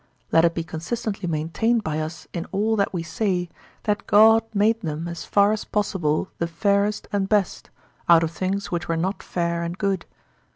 Let 0.31 0.43
it 0.45 0.55
be 0.55 0.63
consistently 0.63 1.29
maintained 1.29 1.83
by 1.83 1.99
us 1.99 2.27
in 2.33 2.45
all 2.51 2.75
that 2.75 2.91
we 2.91 3.03
say 3.03 3.51
that 3.83 4.07
God 4.07 4.41
made 4.51 4.81
them 4.81 5.07
as 5.07 5.25
far 5.25 5.51
as 5.51 5.63
possible 5.63 6.27
the 6.39 6.47
fairest 6.47 7.07
and 7.13 7.29
best, 7.29 7.69
out 8.09 8.23
of 8.23 8.31
things 8.31 8.71
which 8.71 8.87
were 8.87 8.97
not 8.97 9.21
fair 9.21 9.61
and 9.61 9.77
good. 9.77 10.07